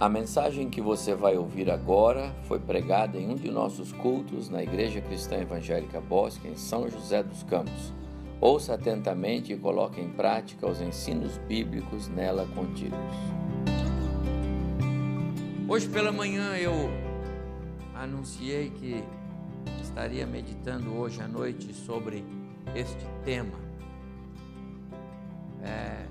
[0.00, 4.62] A mensagem que você vai ouvir agora foi pregada em um de nossos cultos na
[4.62, 7.92] Igreja Cristã Evangélica Bosque, em São José dos Campos.
[8.40, 12.96] Ouça atentamente e coloque em prática os ensinos bíblicos nela contidos.
[15.68, 16.72] Hoje pela manhã eu
[17.94, 19.04] anunciei que
[19.82, 22.24] estaria meditando hoje à noite sobre
[22.74, 23.58] este tema.
[25.62, 26.06] É,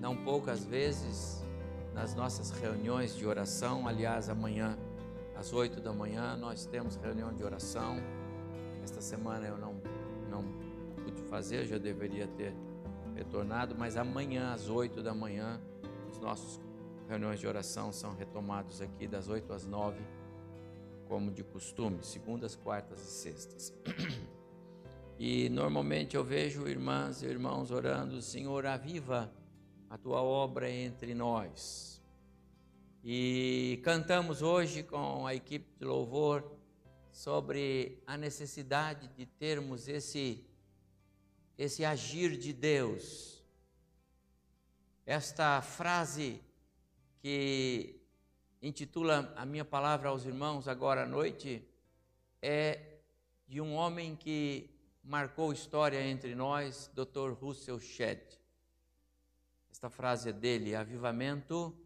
[0.00, 1.46] não poucas vezes
[1.98, 4.78] nas nossas reuniões de oração, aliás, amanhã
[5.34, 7.96] às oito da manhã nós temos reunião de oração.
[8.84, 9.82] Esta semana eu não,
[10.30, 10.44] não
[11.02, 12.54] pude fazer, já deveria ter
[13.16, 15.60] retornado, mas amanhã às oito da manhã
[16.08, 16.60] os nossos
[17.08, 20.00] reuniões de oração são retomados aqui das oito às nove
[21.08, 23.72] como de costume, segundas, quartas e sextas.
[25.20, 29.28] E normalmente eu vejo irmãs e irmãos orando, Senhor, aviva
[29.88, 32.02] a tua obra entre nós.
[33.02, 36.44] E cantamos hoje com a equipe de louvor
[37.10, 40.44] sobre a necessidade de termos esse
[41.56, 43.42] esse agir de Deus.
[45.04, 46.40] Esta frase
[47.20, 48.00] que
[48.62, 51.66] intitula a minha palavra aos irmãos agora à noite
[52.40, 53.00] é
[53.48, 54.70] de um homem que
[55.02, 57.32] marcou história entre nós, Dr.
[57.40, 58.37] Russell Shedd.
[59.70, 61.76] Esta frase é dele: Avivamento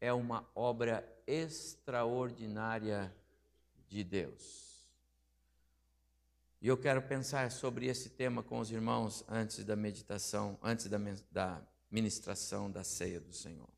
[0.00, 3.14] é uma obra extraordinária
[3.88, 4.66] de Deus.
[6.60, 10.98] E eu quero pensar sobre esse tema com os irmãos antes da meditação, antes da,
[11.30, 13.68] da ministração da ceia do Senhor.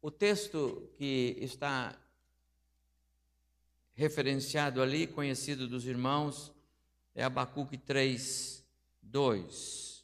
[0.00, 1.98] O texto que está
[3.94, 6.52] referenciado ali, conhecido dos irmãos,
[7.14, 8.64] é Abacuque 3,
[9.02, 9.97] 2.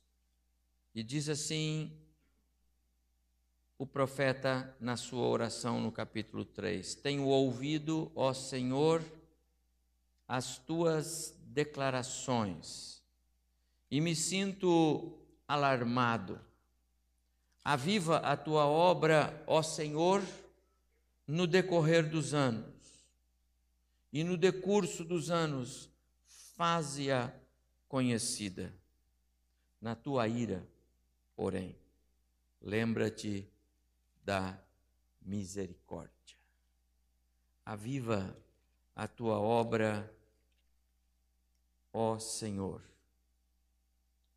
[0.95, 1.91] E diz assim
[3.77, 9.03] o profeta na sua oração no capítulo 3: Tenho ouvido, ó Senhor,
[10.29, 13.03] as tuas declarações
[13.91, 15.19] e me sinto
[15.49, 16.41] alarmado.
[17.65, 20.23] Aviva a tua obra, ó Senhor,
[21.27, 22.75] no decorrer dos anos,
[24.13, 25.91] e no decurso dos anos,
[26.57, 27.33] faze-a
[27.89, 28.73] conhecida.
[29.81, 30.67] Na tua ira,
[31.37, 31.77] porém,
[32.61, 33.49] lembra-te
[34.25, 34.59] da
[35.21, 36.37] misericórdia.
[37.65, 38.37] Aviva
[38.95, 40.13] a tua obra,
[41.93, 42.83] ó Senhor.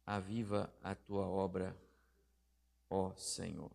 [0.05, 1.75] Aviva a tua obra,
[2.89, 3.71] ó Senhor.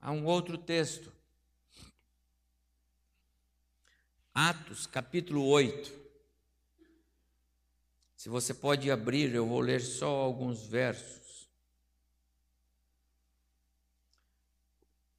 [0.00, 1.12] Há um outro texto,
[4.32, 6.07] Atos, capítulo 8.
[8.18, 11.48] Se você pode abrir, eu vou ler só alguns versos.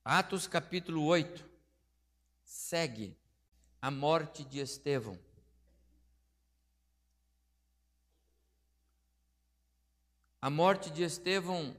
[0.04, 1.50] Atos, capítulo 8,
[2.44, 3.16] segue
[3.82, 5.18] a morte de Estevão.
[10.42, 11.74] A morte de Estevão,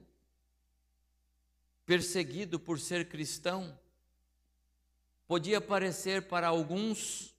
[1.84, 3.78] perseguido por ser cristão,
[5.28, 7.36] podia parecer para alguns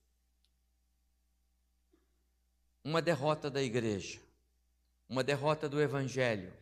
[2.83, 4.19] uma derrota da igreja,
[5.07, 6.53] uma derrota do evangelho.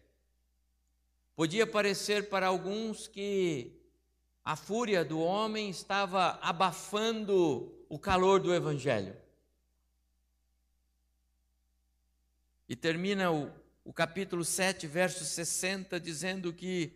[1.36, 3.72] Podia parecer para alguns que
[4.44, 9.16] a fúria do homem estava abafando o calor do evangelho.
[12.68, 13.52] E termina o
[13.90, 16.94] o capítulo 7, verso 60, dizendo que,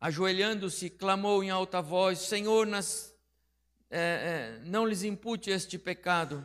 [0.00, 3.14] ajoelhando-se, clamou em alta voz: Senhor, nas,
[3.88, 6.44] é, é, não lhes impute este pecado.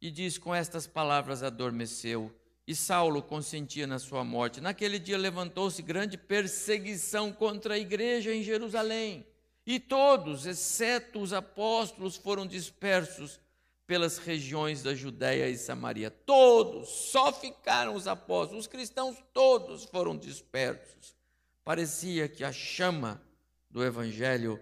[0.00, 2.34] E diz: Com estas palavras adormeceu.
[2.66, 4.60] E Saulo consentia na sua morte.
[4.60, 9.26] Naquele dia levantou-se grande perseguição contra a igreja em Jerusalém.
[9.66, 13.40] E todos, exceto os apóstolos, foram dispersos
[13.86, 16.10] pelas regiões da Judéia e Samaria.
[16.10, 21.16] Todos, só ficaram os apóstolos, os cristãos todos foram dispersos.
[21.64, 23.20] Parecia que a chama
[23.68, 24.60] do evangelho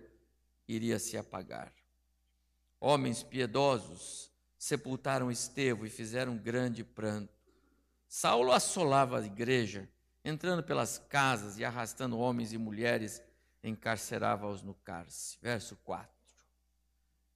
[0.66, 1.72] iria se apagar.
[2.80, 7.32] Homens piedosos sepultaram Estevão e fizeram grande pranto.
[8.08, 9.88] Saulo assolava a igreja,
[10.24, 13.22] entrando pelas casas e arrastando homens e mulheres,
[13.62, 15.38] encarcerava-os no cárcere.
[15.40, 16.08] Verso 4.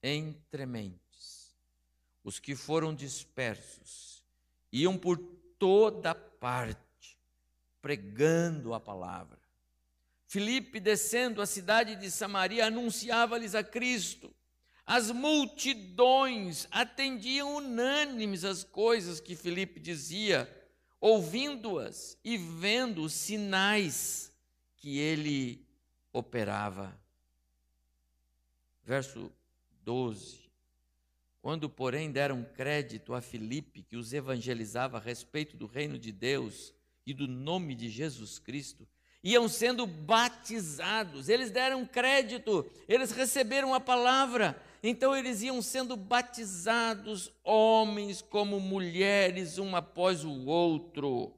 [0.02, 1.00] Entremente
[2.24, 4.22] os que foram dispersos
[4.72, 5.18] iam por
[5.58, 6.80] toda parte
[7.80, 9.38] pregando a palavra.
[10.28, 14.34] Filipe, descendo a cidade de Samaria, anunciava-lhes a Cristo.
[14.94, 20.46] As multidões atendiam unânimes as coisas que Filipe dizia.
[21.00, 24.30] ouvindo-as e vendo os sinais
[24.76, 25.66] que ele
[26.12, 26.94] operava.
[28.84, 29.32] Verso
[29.82, 30.42] 12.
[31.40, 36.74] Quando, porém, deram crédito a Filipe, que os evangelizava a respeito do reino de Deus
[37.06, 38.86] e do nome de Jesus Cristo,
[39.22, 47.32] iam sendo batizados, eles deram crédito, eles receberam a palavra, então eles iam sendo batizados,
[47.44, 51.32] homens como mulheres, um após o outro,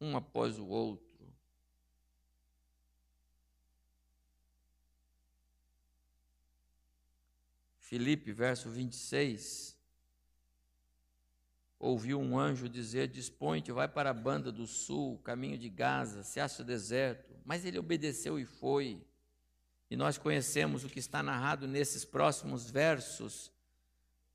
[0.00, 1.08] um após o outro.
[7.78, 9.77] Filipe, verso 26,
[11.78, 16.40] ouviu um anjo dizer: Dispõe-te, vai para a banda do sul, caminho de Gaza, se
[16.40, 17.34] acha deserto.
[17.44, 19.00] Mas ele obedeceu e foi.
[19.90, 23.50] E nós conhecemos o que está narrado nesses próximos versos,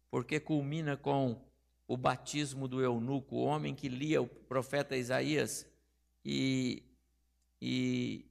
[0.10, 1.40] porque culmina com
[1.88, 5.68] o batismo do eunuco, o homem que lia o profeta Isaías,
[6.26, 6.82] e,
[7.62, 8.26] e,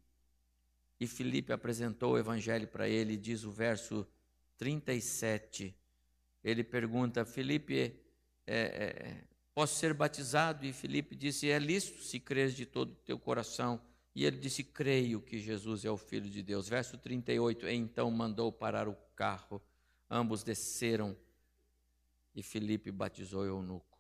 [0.99, 4.07] e Filipe apresentou o evangelho para ele, diz o verso
[4.57, 5.77] 37.
[6.43, 8.02] Ele pergunta, Filipe,
[8.47, 9.25] é, é,
[9.55, 10.65] posso ser batizado?
[10.65, 13.81] E Filipe disse, é lícito se creres de todo o teu coração.
[14.15, 16.69] E ele disse: Creio que Jesus é o Filho de Deus.
[16.69, 17.67] Verso 38.
[17.69, 19.63] Então mandou parar o carro.
[20.11, 21.17] Ambos desceram
[22.35, 23.99] e Filipe batizou o eunuco.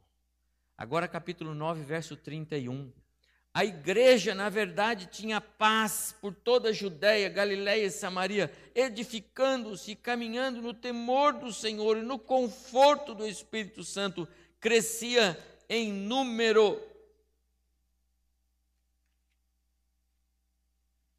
[0.76, 2.92] Agora, capítulo 9, verso 31.
[3.54, 9.96] A igreja, na verdade, tinha paz por toda a Judéia, Galiléia e Samaria, edificando-se e
[9.96, 14.26] caminhando no temor do Senhor e no conforto do Espírito Santo,
[14.58, 15.38] crescia
[15.68, 16.80] em número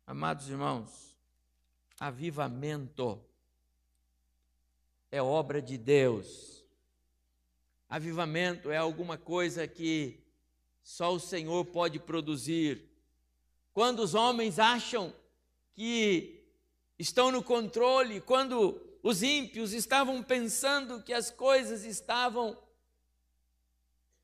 [0.05, 1.17] Amados irmãos,
[1.97, 3.23] avivamento
[5.09, 6.63] é obra de Deus.
[7.89, 10.22] Avivamento é alguma coisa que
[10.83, 12.89] só o Senhor pode produzir.
[13.73, 15.13] Quando os homens acham
[15.73, 16.45] que
[16.99, 22.57] estão no controle, quando os ímpios estavam pensando que as coisas estavam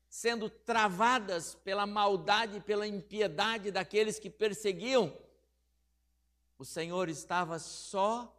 [0.08, 5.16] sendo travadas pela maldade, pela impiedade daqueles que perseguiam,
[6.58, 8.36] o Senhor estava só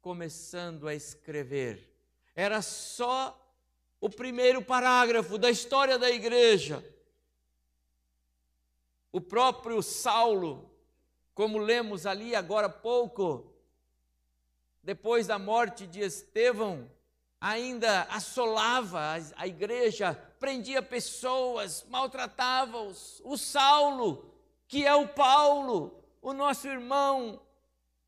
[0.00, 1.90] começando a escrever.
[2.34, 3.40] Era só
[4.00, 6.84] o primeiro parágrafo da história da igreja.
[9.14, 10.68] O próprio Saulo,
[11.36, 13.48] como lemos ali agora há pouco,
[14.82, 16.90] depois da morte de Estevão,
[17.40, 23.22] ainda assolava a igreja, prendia pessoas, maltratava-os.
[23.24, 24.34] O Saulo,
[24.66, 27.40] que é o Paulo, o nosso irmão,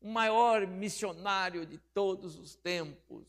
[0.01, 3.25] o maior missionário de todos os tempos.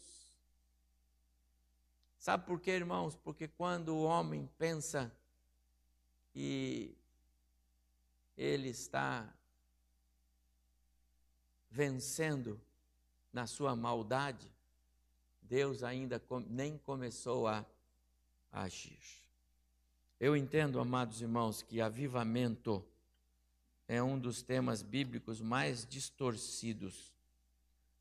[2.18, 3.14] Sabe por quê, irmãos?
[3.14, 5.12] Porque quando o homem pensa
[6.32, 6.97] que
[8.38, 9.28] ele está
[11.68, 12.58] vencendo
[13.32, 14.48] na sua maldade,
[15.42, 17.66] Deus ainda nem começou a
[18.52, 19.00] agir.
[20.20, 22.84] Eu entendo, amados irmãos, que avivamento
[23.88, 27.12] é um dos temas bíblicos mais distorcidos.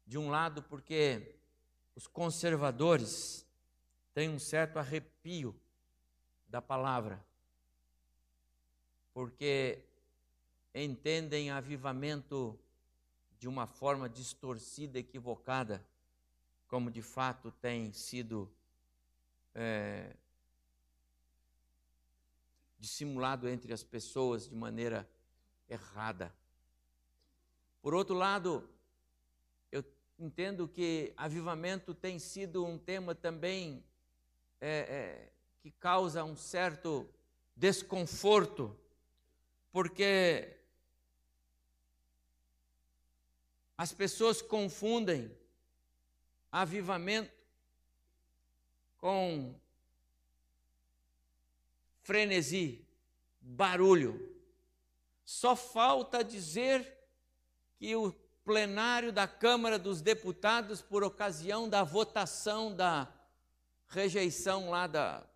[0.05, 1.35] De um lado, porque
[1.95, 3.45] os conservadores
[4.13, 5.59] têm um certo arrepio
[6.47, 7.23] da palavra,
[9.13, 9.86] porque
[10.83, 12.57] entendem avivamento
[13.39, 15.83] de uma forma distorcida, equivocada,
[16.67, 18.51] como de fato tem sido
[19.55, 20.13] é,
[22.77, 25.07] dissimulado entre as pessoas de maneira
[25.69, 26.33] errada.
[27.81, 28.67] Por outro lado,
[29.71, 29.83] eu
[30.19, 33.83] entendo que avivamento tem sido um tema também
[34.59, 35.31] é, é,
[35.61, 37.07] que causa um certo
[37.55, 38.77] desconforto,
[39.71, 40.56] porque
[43.77, 45.31] as pessoas confundem
[46.51, 47.31] avivamento
[48.97, 49.53] com
[52.01, 52.85] frenesi,
[53.39, 54.35] barulho.
[55.23, 56.97] Só falta dizer
[57.77, 58.11] que o
[58.43, 63.13] plenário da Câmara dos Deputados, por ocasião da votação da
[63.89, 65.27] rejeição lá da,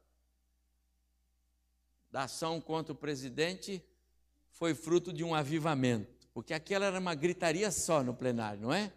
[2.09, 3.83] da ação contra o presidente,
[4.49, 8.91] foi fruto de um avivamento, porque aquela era uma gritaria só no plenário, não é?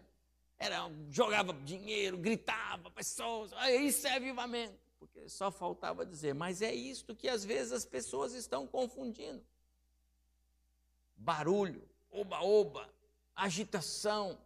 [0.57, 3.51] Era, jogava dinheiro, gritava, pessoas,
[3.81, 8.33] isso é avivamento, porque só faltava dizer, mas é isto que às vezes as pessoas
[8.33, 9.43] estão confundindo
[11.15, 12.89] barulho, oba-oba,
[13.35, 14.37] agitação,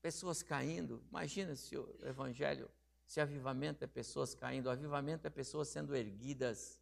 [0.00, 1.02] pessoas caindo.
[1.10, 2.70] Imagina se o evangelho,
[3.06, 6.80] se avivamento é pessoas caindo, avivamento é pessoas sendo erguidas.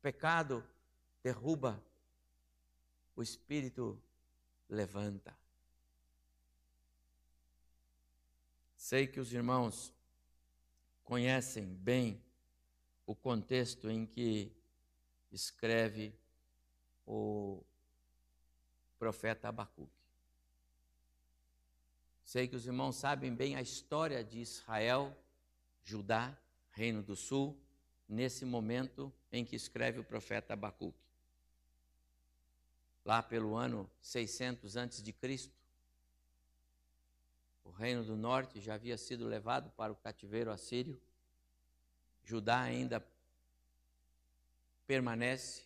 [0.00, 0.64] pecado
[1.22, 1.82] derruba,
[3.20, 4.02] o espírito
[4.66, 5.36] levanta.
[8.74, 9.92] Sei que os irmãos
[11.04, 12.18] conhecem bem
[13.04, 14.50] o contexto em que
[15.30, 16.14] escreve
[17.04, 17.62] o
[18.98, 19.92] profeta Abacuque.
[22.24, 25.14] Sei que os irmãos sabem bem a história de Israel,
[25.84, 26.34] Judá,
[26.70, 27.54] Reino do Sul,
[28.08, 31.09] nesse momento em que escreve o profeta Abacuque.
[33.10, 35.52] Lá pelo ano 600 antes de Cristo,
[37.64, 40.96] o reino do norte já havia sido levado para o cativeiro assírio.
[42.22, 43.04] Judá ainda
[44.86, 45.64] permanece,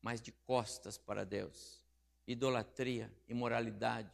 [0.00, 1.78] mas de costas para Deus.
[2.26, 4.10] Idolatria, imoralidade.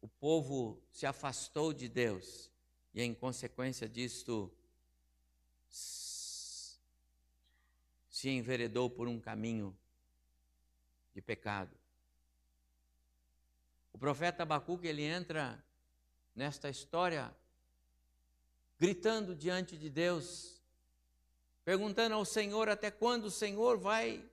[0.00, 2.50] O povo se afastou de Deus
[2.92, 4.52] e, em consequência disto,
[8.24, 9.76] enveredou por um caminho
[11.12, 11.76] de pecado.
[13.92, 15.62] O profeta Abacuque, ele entra
[16.34, 17.34] nesta história
[18.78, 20.60] gritando diante de Deus,
[21.64, 24.24] perguntando ao Senhor até quando o Senhor vai,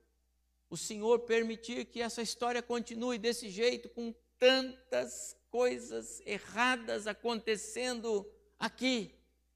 [0.70, 9.14] o Senhor permitir que essa história continue desse jeito, com tantas coisas erradas acontecendo aqui,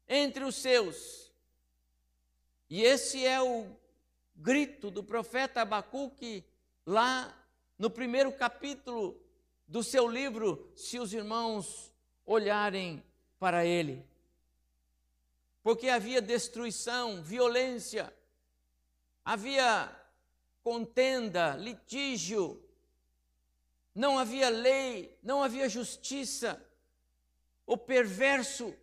[0.08, 1.34] entre os seus.
[2.70, 3.76] E esse é o
[4.38, 6.46] grito do profeta Abacuque
[6.86, 7.34] lá
[7.78, 9.20] no primeiro capítulo
[9.68, 11.92] do seu livro, se os irmãos
[12.26, 13.04] olharem
[13.40, 14.06] para ele.
[15.62, 18.14] Porque havia destruição, violência,
[19.26, 19.94] havia
[20.64, 22.64] contenda, litígio,
[23.94, 26.64] não havia lei, não havia justiça,
[27.66, 28.74] o perverso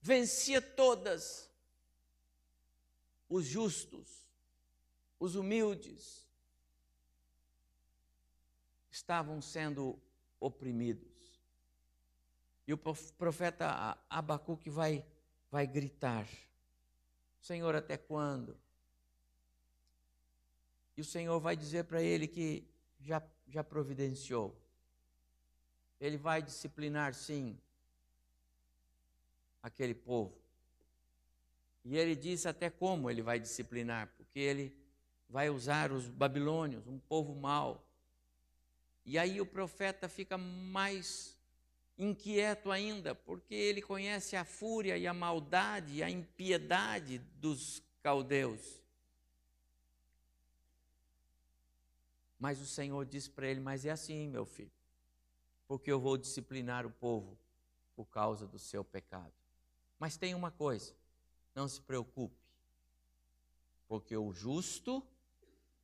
[0.00, 1.48] vencia todas,
[3.28, 4.17] os justos,
[5.18, 6.26] os humildes,
[8.90, 9.98] estavam sendo
[10.40, 11.08] oprimidos.
[12.66, 15.04] E o profeta Abacuque vai,
[15.50, 16.28] vai gritar:
[17.40, 18.56] Senhor, até quando?
[20.96, 22.66] E o Senhor vai dizer para ele que
[23.00, 24.54] já, já providenciou.
[26.00, 27.58] Ele vai disciplinar, sim,
[29.62, 30.36] aquele povo.
[31.84, 34.76] E ele diz até como ele vai disciplinar, porque ele
[35.28, 37.88] vai usar os babilônios, um povo mau,
[39.08, 41.34] e aí o profeta fica mais
[41.96, 48.82] inquieto ainda, porque ele conhece a fúria e a maldade e a impiedade dos caldeus.
[52.38, 54.70] Mas o Senhor diz para ele: Mas é assim, meu filho,
[55.66, 57.38] porque eu vou disciplinar o povo
[57.96, 59.32] por causa do seu pecado.
[59.98, 60.94] Mas tem uma coisa:
[61.54, 62.36] não se preocupe,
[63.88, 65.02] porque o justo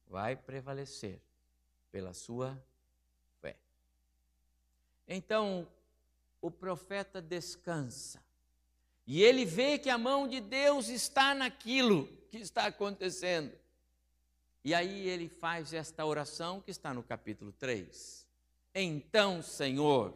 [0.08, 1.20] vai prevalecer
[1.90, 2.60] pela sua
[5.06, 5.66] então
[6.40, 8.22] o profeta descansa.
[9.06, 13.52] E ele vê que a mão de Deus está naquilo que está acontecendo.
[14.64, 18.26] E aí ele faz esta oração que está no capítulo 3.
[18.74, 20.14] Então, Senhor,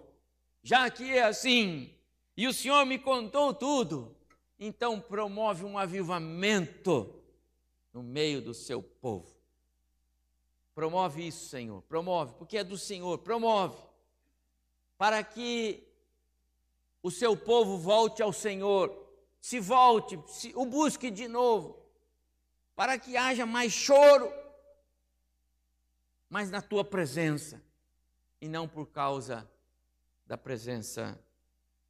[0.62, 1.95] já que é assim,
[2.35, 4.16] e o Senhor me contou tudo,
[4.59, 7.14] então promove um avivamento
[7.92, 9.38] no meio do seu povo.
[10.79, 13.77] Promove isso, Senhor, promove, porque é do Senhor, promove
[14.97, 15.85] para que
[17.03, 18.97] o seu povo volte ao Senhor,
[19.41, 21.85] se volte, se, o busque de novo,
[22.77, 24.33] para que haja mais choro,
[26.31, 27.61] mas na tua presença,
[28.41, 29.51] e não por causa
[30.29, 31.19] da presença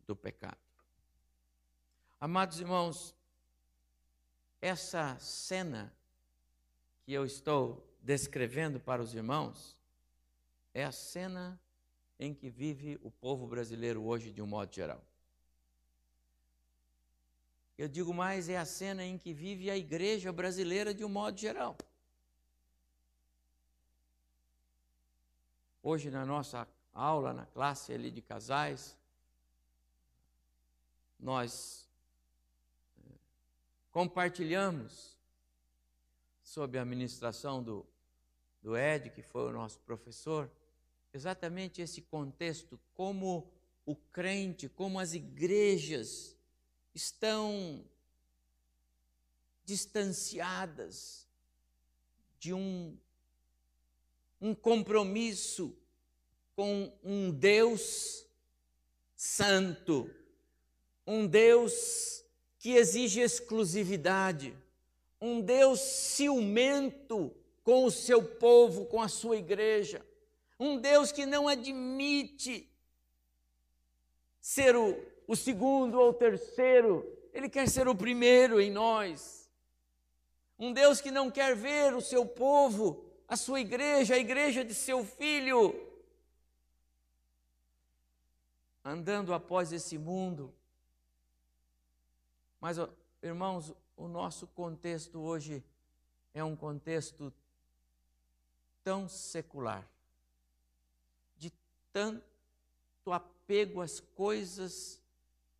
[0.06, 0.56] do pecado.
[2.18, 3.14] Amados irmãos,
[4.62, 5.94] essa cena
[7.04, 9.76] que eu estou descrevendo para os irmãos
[10.72, 11.60] é a cena
[12.18, 15.02] em que vive o povo brasileiro hoje, de um modo geral.
[17.76, 21.38] Eu digo mais, é a cena em que vive a igreja brasileira de um modo
[21.38, 21.76] geral.
[25.80, 28.96] Hoje, na nossa aula, na classe ali de casais,
[31.18, 31.88] nós
[32.98, 33.14] eh,
[33.92, 35.17] compartilhamos
[36.48, 37.86] sob a administração do,
[38.62, 40.50] do Ed, que foi o nosso professor,
[41.12, 43.52] exatamente esse contexto, como
[43.84, 46.34] o crente, como as igrejas
[46.94, 47.84] estão
[49.62, 51.28] distanciadas
[52.38, 52.96] de um,
[54.40, 55.76] um compromisso
[56.56, 58.24] com um Deus
[59.14, 60.10] santo,
[61.06, 62.24] um Deus
[62.58, 64.56] que exige exclusividade,
[65.20, 70.04] um Deus ciumento com o seu povo, com a sua igreja.
[70.58, 72.68] Um Deus que não admite
[74.40, 79.50] ser o, o segundo ou o terceiro, Ele quer ser o primeiro em nós.
[80.58, 84.74] Um Deus que não quer ver o seu povo, a sua igreja, a igreja de
[84.74, 85.74] seu filho,
[88.84, 90.52] andando após esse mundo.
[92.60, 92.78] Mas,
[93.22, 95.62] irmãos, o nosso contexto hoje
[96.32, 97.34] é um contexto
[98.84, 99.86] tão secular,
[101.36, 101.52] de
[101.92, 105.02] tanto apego às coisas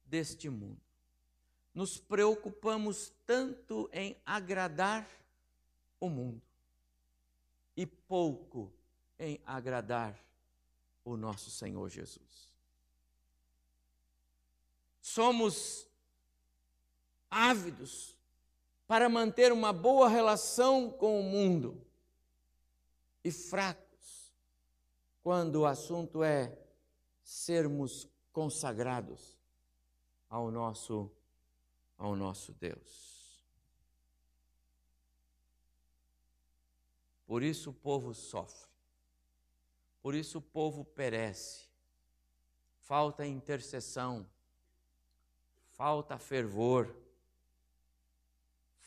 [0.05, 0.81] deste mundo.
[1.75, 5.07] Nos preocupamos tanto em agradar
[6.01, 6.41] o mundo
[7.77, 8.73] e pouco
[9.19, 10.17] em agradar
[11.05, 12.49] o nosso Senhor Jesus.
[15.03, 15.89] Somos
[17.31, 18.18] ávidos
[18.89, 21.87] para manter uma boa relação com o mundo
[23.23, 24.33] e fracos
[25.23, 26.59] quando o assunto é
[27.23, 29.39] sermos consagrados
[30.31, 31.13] ao nosso
[31.99, 33.45] ao nosso Deus.
[37.27, 38.71] Por isso o povo sofre.
[40.01, 41.69] Por isso o povo perece.
[42.79, 44.27] Falta intercessão.
[45.73, 47.08] Falta fervor.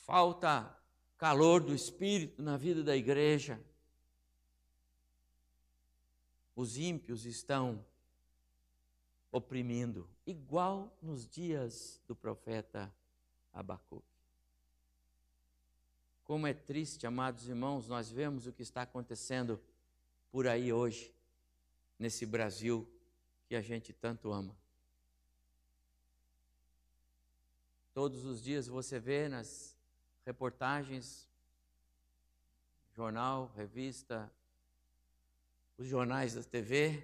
[0.02, 0.78] Falta
[1.18, 3.60] calor do espírito na vida da igreja
[6.62, 7.84] os ímpios estão
[9.32, 12.94] oprimindo, igual nos dias do profeta
[13.54, 14.06] Abacuque.
[16.24, 19.62] Como é triste, amados irmãos, nós vemos o que está acontecendo
[20.32, 21.14] por aí hoje,
[21.98, 22.88] nesse Brasil
[23.48, 24.56] que a gente tanto ama.
[27.94, 29.76] Todos os dias você vê nas
[30.26, 31.28] reportagens,
[32.96, 34.32] jornal, revista,
[35.78, 37.04] os jornais da TV,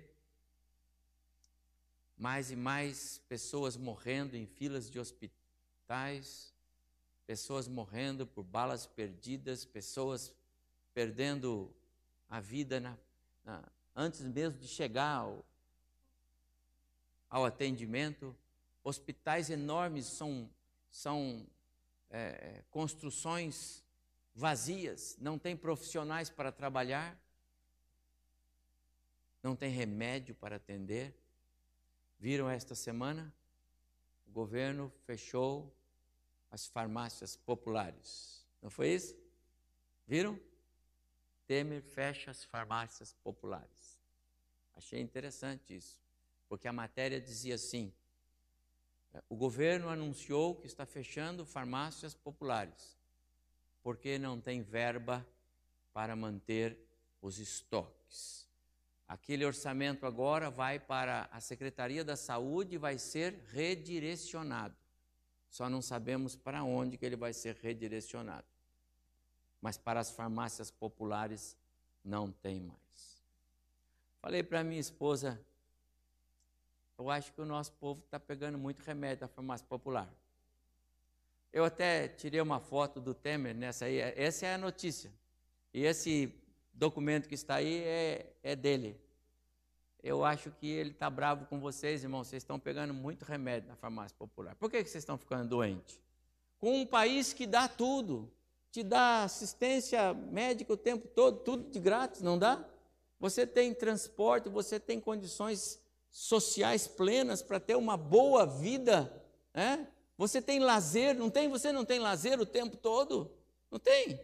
[2.18, 6.54] mais e mais pessoas morrendo em filas de hospitais,
[7.26, 10.34] pessoas morrendo por balas perdidas, pessoas
[10.94, 11.74] perdendo
[12.30, 12.98] a vida na,
[13.44, 13.64] na,
[13.96, 15.46] antes mesmo de chegar ao,
[17.30, 18.36] ao atendimento.
[18.84, 20.50] Hospitais enormes são,
[20.90, 21.46] são
[22.10, 23.84] é, construções
[24.34, 27.18] vazias, não tem profissionais para trabalhar
[29.48, 31.16] não tem remédio para atender.
[32.20, 33.34] Viram esta semana?
[34.28, 35.74] O governo fechou
[36.52, 38.46] as farmácias populares.
[38.62, 39.16] Não foi isso?
[40.06, 40.40] Viram?
[41.46, 43.98] Temer fecha as farmácias populares.
[44.76, 46.02] Achei interessante isso,
[46.50, 47.94] porque a matéria dizia assim:
[49.30, 52.98] o governo anunciou que está fechando farmácias populares,
[53.82, 55.26] porque não tem verba
[55.94, 56.78] para manter
[57.22, 58.48] os estoques.
[59.08, 64.76] Aquele orçamento agora vai para a Secretaria da Saúde e vai ser redirecionado.
[65.50, 68.46] Só não sabemos para onde que ele vai ser redirecionado.
[69.62, 71.56] Mas para as farmácias populares
[72.04, 73.24] não tem mais.
[74.22, 75.40] Falei para minha esposa,
[76.98, 80.12] eu acho que o nosso povo está pegando muito remédio da farmácia popular.
[81.54, 85.12] Eu até tirei uma foto do Temer nessa aí, essa é a notícia.
[85.74, 86.34] E esse
[86.74, 89.00] documento que está aí é, é dele.
[90.02, 92.24] Eu acho que ele está bravo com vocês, irmão.
[92.24, 94.56] Vocês estão pegando muito remédio na farmácia popular.
[94.56, 96.00] Por que, que vocês estão ficando doentes?
[96.60, 98.32] Com um país que dá tudo,
[98.72, 102.64] te dá assistência médica o tempo todo, tudo de grátis, não dá?
[103.20, 105.82] Você tem transporte, você tem condições
[106.12, 109.92] sociais plenas para ter uma boa vida, né?
[110.18, 111.48] Você tem lazer, não tem?
[111.50, 113.32] Você não tem lazer o tempo todo?
[113.70, 114.20] Não tem?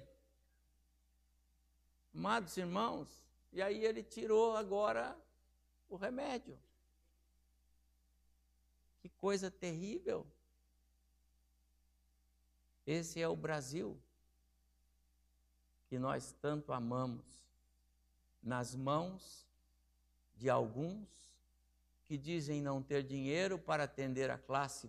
[2.13, 3.07] Amados irmãos,
[3.51, 5.17] e aí ele tirou agora
[5.89, 6.57] o remédio.
[9.01, 10.25] Que coisa terrível.
[12.85, 13.99] Esse é o Brasil
[15.87, 17.23] que nós tanto amamos,
[18.41, 19.45] nas mãos
[20.35, 21.07] de alguns
[22.13, 24.87] que dizem não ter dinheiro para atender a classe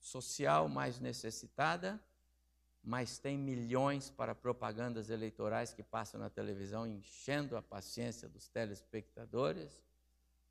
[0.00, 2.02] social mais necessitada
[2.82, 9.82] mas tem milhões para propagandas eleitorais que passam na televisão, enchendo a paciência dos telespectadores,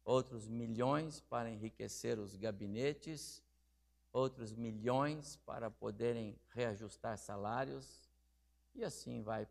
[0.04, 3.44] outros milhões para enriquecer os gabinetes,
[4.12, 8.10] outros milhões para poderem reajustar salários,
[8.74, 9.48] e assim vai.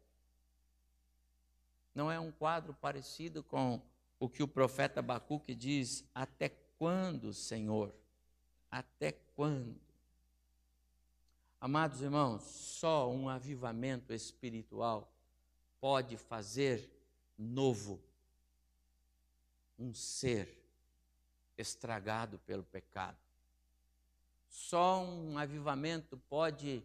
[1.94, 3.80] Não é um quadro parecido com
[4.22, 7.92] o que o profeta Abacuque diz: Até quando, Senhor?
[8.70, 9.80] Até quando?
[11.60, 15.12] Amados irmãos, só um avivamento espiritual
[15.80, 16.88] pode fazer
[17.36, 18.00] novo
[19.76, 20.56] um ser
[21.58, 23.18] estragado pelo pecado.
[24.46, 26.80] Só um avivamento pode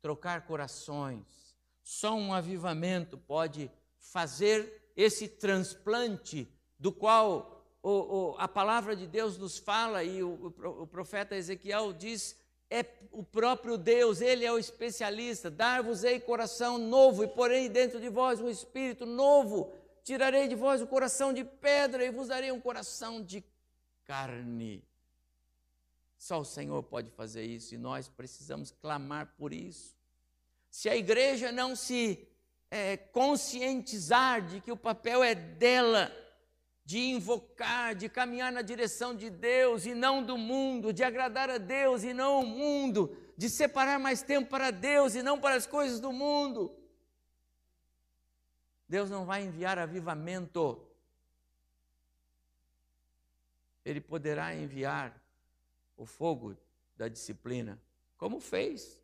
[0.00, 8.96] trocar corações, só um avivamento pode fazer esse transplante do qual o, o, a palavra
[8.96, 12.36] de Deus nos fala e o, o profeta Ezequiel diz
[12.68, 15.48] é o próprio Deus, Ele é o especialista.
[15.48, 19.72] Dar-vos-ei coração novo e porém dentro de vós um espírito novo.
[20.02, 23.44] Tirarei de vós o coração de pedra e vos darei um coração de
[24.04, 24.82] carne.
[26.18, 29.94] Só o Senhor pode fazer isso e nós precisamos clamar por isso.
[30.68, 32.26] Se a igreja não se
[32.72, 36.10] é, conscientizar de que o papel é dela,
[36.84, 41.58] de invocar, de caminhar na direção de Deus e não do mundo, de agradar a
[41.58, 45.66] Deus e não o mundo, de separar mais tempo para Deus e não para as
[45.66, 46.76] coisas do mundo.
[48.88, 50.86] Deus não vai enviar avivamento.
[53.84, 55.18] Ele poderá enviar
[55.96, 56.56] o fogo
[56.96, 57.80] da disciplina,
[58.18, 59.00] como fez.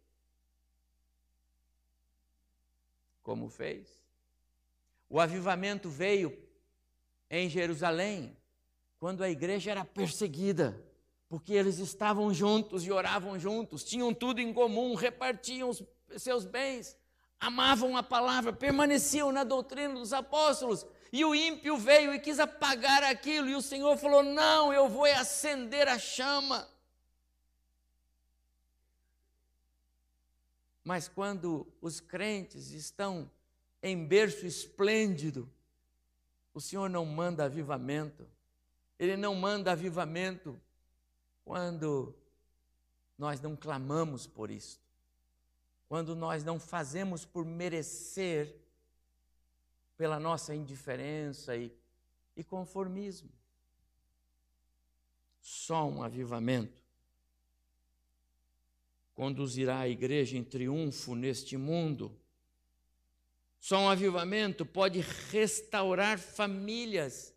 [3.23, 3.89] Como fez.
[5.09, 6.48] O avivamento veio
[7.31, 8.37] em Jerusalém,
[8.99, 10.83] quando a igreja era perseguida,
[11.29, 15.83] porque eles estavam juntos e oravam juntos, tinham tudo em comum, repartiam os
[16.17, 16.97] seus bens,
[17.39, 20.87] amavam a palavra, permaneciam na doutrina dos apóstolos.
[21.13, 25.05] E o ímpio veio e quis apagar aquilo, e o Senhor falou: Não, eu vou
[25.05, 26.69] acender a chama.
[30.83, 33.31] Mas quando os crentes estão
[33.83, 35.51] em berço esplêndido,
[36.59, 38.29] o Senhor não manda avivamento.
[38.99, 40.61] Ele não manda avivamento
[41.45, 42.13] quando
[43.17, 44.81] nós não clamamos por isso.
[45.89, 48.57] Quando nós não fazemos por merecer
[49.97, 51.73] pela nossa indiferença e,
[52.37, 53.31] e conformismo.
[55.41, 56.83] Só um avivamento
[59.15, 62.19] conduzirá a igreja em triunfo neste mundo
[63.61, 67.35] só um avivamento pode restaurar famílias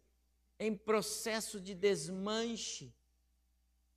[0.59, 2.93] em processo de desmanche.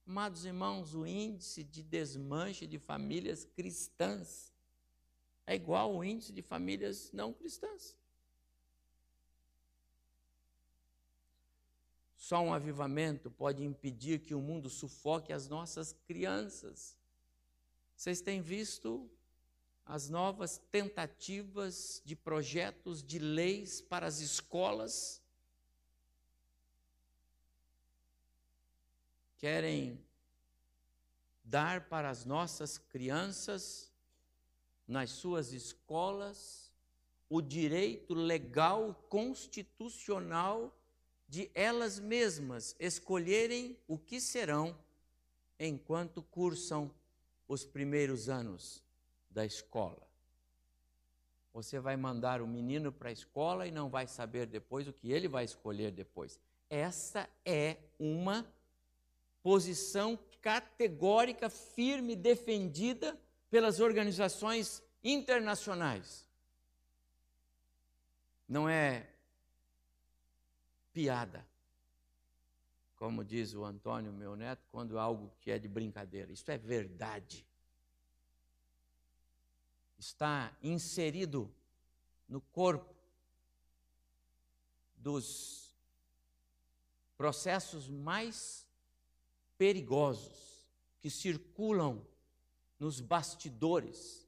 [0.06, 4.52] Amados irmãos, o índice de desmanche de famílias cristãs
[5.46, 7.96] é igual ao índice de famílias não cristãs.
[12.16, 16.96] Só um avivamento pode impedir que o mundo sufoque as nossas crianças.
[17.94, 19.10] Vocês têm visto
[19.87, 25.23] as novas tentativas de projetos de leis para as escolas.
[29.37, 30.03] Querem
[31.44, 33.92] dar para as nossas crianças,
[34.88, 36.73] nas suas escolas,
[37.29, 40.75] o direito legal constitucional
[41.29, 44.79] de elas mesmas escolherem o que serão
[45.59, 46.94] enquanto cursam
[47.49, 48.84] os primeiros anos
[49.35, 50.09] da escola.
[51.53, 55.11] Você vai mandar o menino para a escola e não vai saber depois o que
[55.11, 56.38] ele vai escolher depois.
[56.70, 58.47] Essa é uma
[59.42, 63.18] posição categórica, firme, defendida
[63.51, 66.29] pelas organizações internacionais.
[68.49, 69.07] Não é
[70.92, 71.47] piada,
[72.97, 76.33] como diz o Antônio, meu neto, quando algo que é de brincadeira.
[76.33, 77.44] Isso é verdade
[79.98, 81.52] está inserido
[82.28, 82.94] no corpo
[84.96, 85.74] dos
[87.16, 88.66] processos mais
[89.57, 90.66] perigosos
[91.00, 92.04] que circulam
[92.78, 94.26] nos bastidores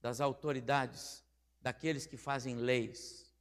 [0.00, 1.22] das autoridades,
[1.60, 3.32] daqueles que fazem leis.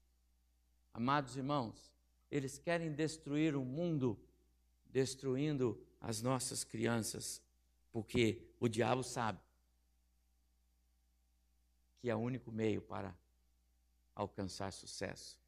[0.94, 1.94] Amados irmãos,
[2.32, 4.20] eles querem destruir o mundo,
[4.86, 7.42] destruindo as nossas crianças,
[7.92, 9.40] porque o diabo sabe
[12.06, 13.16] que é o único meio para
[14.14, 15.40] alcançar sucesso.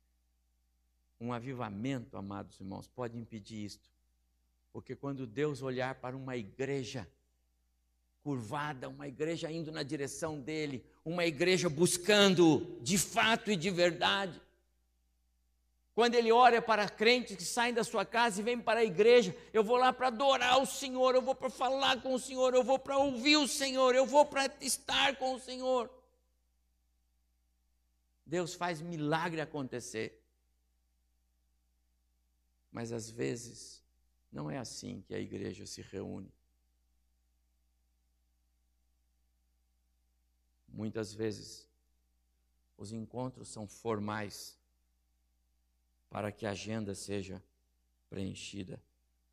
[1.22, 3.88] Um avivamento, amados irmãos, pode impedir isto.
[4.74, 7.08] Porque quando Deus olhar para uma igreja
[8.24, 14.42] curvada, uma igreja indo na direção dele, uma igreja buscando de fato e de verdade,
[15.94, 19.38] quando ele olha para crentes que saem da sua casa e vêm para a igreja,
[19.54, 22.64] eu vou lá para adorar o Senhor, eu vou para falar com o Senhor, eu
[22.64, 25.88] vou para ouvir o Senhor, eu vou para estar com o Senhor.
[28.28, 30.22] Deus faz milagre acontecer.
[32.70, 33.82] Mas às vezes
[34.30, 36.32] não é assim que a igreja se reúne.
[40.68, 41.68] Muitas vezes
[42.78, 44.60] os encontros são formais
[46.10, 47.42] para que a agenda seja
[48.10, 48.84] preenchida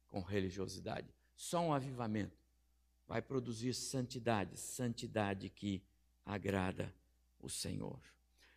[0.06, 1.12] com religiosidade.
[1.34, 2.38] Só um avivamento
[3.08, 5.82] vai produzir santidade, santidade que
[6.24, 6.94] agrada
[7.40, 8.13] o Senhor.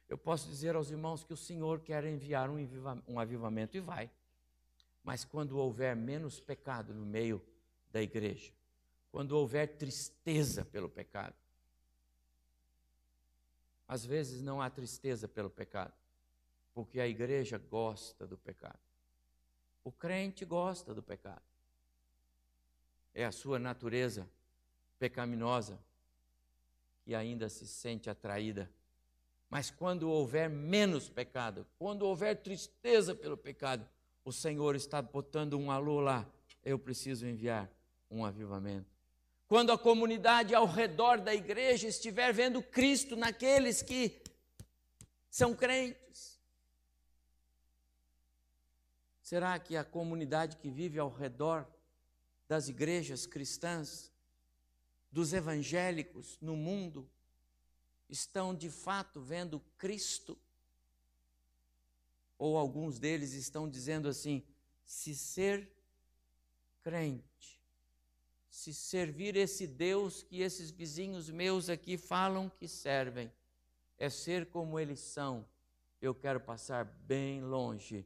[0.10, 4.10] Eu posso dizer aos irmãos que o Senhor quer enviar um avivamento e vai.
[5.04, 7.42] Mas quando houver menos pecado no meio
[7.92, 8.54] da igreja,
[9.12, 11.36] quando houver tristeza pelo pecado,
[13.88, 15.94] às vezes não há tristeza pelo pecado,
[16.74, 18.80] porque a igreja gosta do pecado.
[19.84, 21.42] O crente gosta do pecado.
[23.14, 24.30] É a sua natureza
[25.00, 25.80] pecaminosa
[27.04, 28.70] que ainda se sente atraída.
[29.50, 33.88] Mas quando houver menos pecado, quando houver tristeza pelo pecado,
[34.26, 36.28] o Senhor está botando um alô lá.
[36.64, 37.72] Eu preciso enviar
[38.12, 38.98] um avivamento.
[39.48, 44.22] Quando a comunidade ao redor da igreja estiver vendo Cristo naqueles que
[45.30, 46.38] são crentes,
[49.22, 51.66] será que a comunidade que vive ao redor
[52.50, 54.12] das igrejas cristãs,
[55.10, 57.10] dos evangélicos no mundo,
[58.10, 60.38] estão de fato vendo Cristo?
[62.38, 64.44] Ou alguns deles estão dizendo assim:
[64.86, 65.72] se ser
[66.82, 67.62] crente,
[68.50, 73.32] se servir esse Deus que esses vizinhos meus aqui falam que servem,
[73.98, 75.46] é ser como eles são,
[76.02, 78.06] eu quero passar bem longe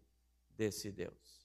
[0.58, 1.42] desse Deus.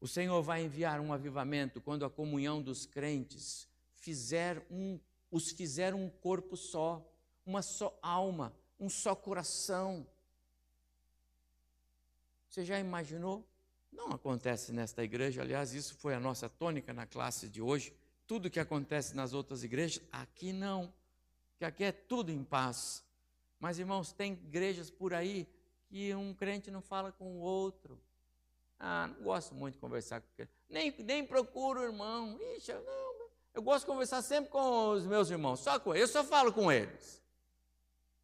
[0.00, 5.00] O Senhor vai enviar um avivamento quando a comunhão dos crentes fizer um,
[5.36, 7.06] os fizer um corpo só,
[7.44, 10.06] uma só alma, um só coração.
[12.48, 13.46] Você já imaginou?
[13.92, 17.94] Não acontece nesta igreja, aliás, isso foi a nossa tônica na classe de hoje.
[18.26, 20.92] Tudo que acontece nas outras igrejas, aqui não,
[21.58, 23.04] que aqui é tudo em paz.
[23.60, 25.46] Mas, irmãos, tem igrejas por aí
[25.86, 28.00] que um crente não fala com o outro.
[28.78, 30.50] Ah, não gosto muito de conversar com ele.
[30.68, 32.38] Nem, nem procuro o irmão.
[32.56, 33.05] Ixi, não,
[33.56, 36.52] eu gosto de conversar sempre com os meus irmãos, só com eles, eu só falo
[36.52, 37.22] com eles.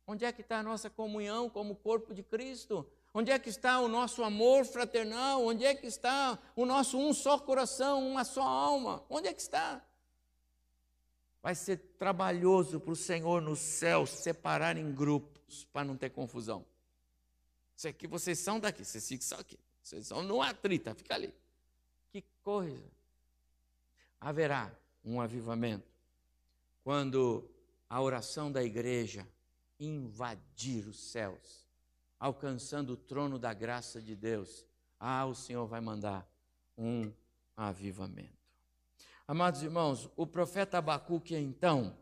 [0.07, 2.87] Onde é que está a nossa comunhão como corpo de Cristo?
[3.15, 5.43] Onde é que está o nosso amor fraternal?
[5.43, 9.03] Onde é que está o nosso um só coração, uma só alma?
[9.09, 9.83] Onde é que está?
[11.43, 16.63] Vai ser trabalhoso para o Senhor no céu separar em grupos para não ter confusão.
[17.75, 19.59] Isso aqui vocês são daqui, vocês ficam só aqui.
[19.83, 21.35] Vocês são no atrita, fica ali.
[22.11, 22.93] Que coisa!
[24.21, 24.71] Haverá
[25.05, 25.91] um avivamento
[26.83, 27.49] quando
[27.89, 29.27] a oração da igreja
[29.79, 31.63] invadir os céus
[32.23, 34.65] alcançando o trono da graça de Deus,
[35.01, 36.25] ah, o Senhor vai mandar
[36.79, 37.13] um
[37.57, 38.47] avivamento.
[39.27, 41.97] Amados irmãos, o profeta Abacuque então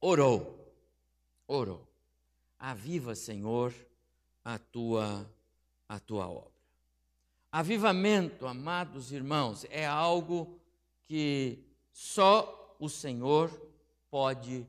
[0.00, 0.72] orou,
[1.48, 1.88] orou,
[2.56, 3.74] aviva, Senhor,
[4.44, 5.28] a tua,
[5.88, 6.52] a tua obra.
[7.50, 10.61] Avivamento, amados irmãos, é algo
[11.06, 11.58] que
[11.92, 13.50] só o Senhor
[14.10, 14.66] pode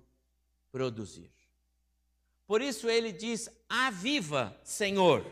[0.72, 1.32] produzir.
[2.46, 5.26] Por isso ele diz: Aviva, Senhor,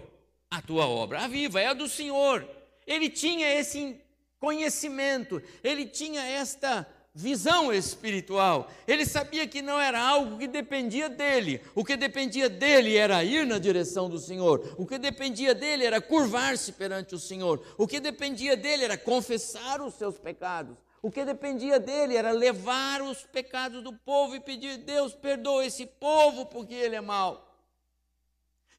[0.49, 1.21] a tua obra.
[1.21, 2.47] Aviva, é a do Senhor.
[2.87, 3.99] Ele tinha esse
[4.39, 8.71] conhecimento, ele tinha esta visão espiritual.
[8.87, 11.61] Ele sabia que não era algo que dependia dele.
[11.75, 14.75] O que dependia dele era ir na direção do Senhor.
[14.77, 17.63] O que dependia dele era curvar-se perante o Senhor.
[17.77, 20.77] O que dependia dele era confessar os seus pecados.
[21.01, 25.85] O que dependia dele era levar os pecados do povo e pedir: Deus, perdoa esse
[25.85, 27.47] povo porque ele é mau.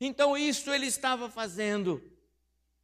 [0.00, 2.02] Então, isso ele estava fazendo,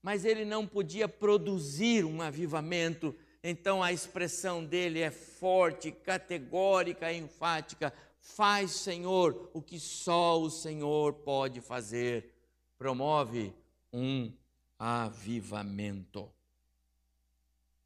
[0.03, 3.15] mas ele não podia produzir um avivamento.
[3.43, 11.13] Então, a expressão dele é forte, categórica, enfática: Faz, Senhor, o que só o Senhor
[11.13, 12.35] pode fazer.
[12.77, 13.55] Promove
[13.93, 14.33] um
[14.79, 16.29] avivamento.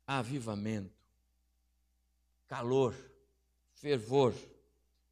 [0.07, 1.02] Avivamento
[2.53, 2.95] calor,
[3.73, 4.35] fervor,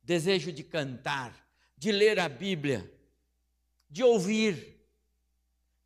[0.03, 1.35] desejo de cantar,
[1.75, 2.93] de ler a Bíblia,
[3.89, 4.79] de ouvir,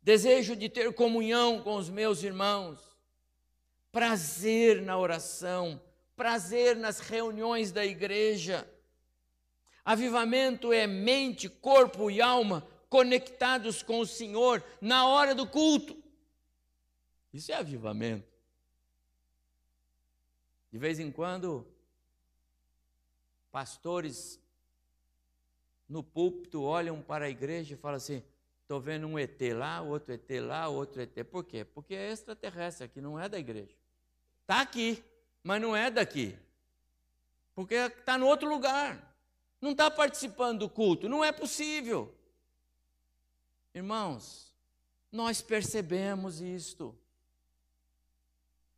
[0.01, 2.77] desejo de ter comunhão com os meus irmãos,
[3.89, 5.81] prazer na oração,
[6.13, 8.69] prazer nas reuniões da igreja.
[9.85, 15.95] Avivamento é mente, corpo e alma conectados com o Senhor na hora do culto.
[17.31, 18.34] Isso é avivamento.
[20.75, 21.65] De vez em quando,
[23.49, 24.37] pastores
[25.87, 28.21] no púlpito olham para a igreja e falam assim:
[28.61, 31.23] estou vendo um ET lá, outro ET lá, outro ET.
[31.31, 31.63] Por quê?
[31.63, 33.73] Porque é extraterrestre aqui, não é da igreja.
[34.41, 35.01] Está aqui,
[35.41, 36.37] mas não é daqui.
[37.55, 39.15] Porque está no outro lugar,
[39.61, 42.13] não está participando do culto, não é possível.
[43.73, 44.53] Irmãos,
[45.09, 46.93] nós percebemos isto.